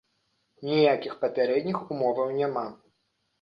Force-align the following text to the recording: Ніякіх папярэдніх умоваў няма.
Ніякіх 0.69 1.13
папярэдніх 1.25 1.85
умоваў 1.97 2.33
няма. 2.41 2.65